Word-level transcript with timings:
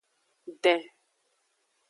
Den. 0.63 0.81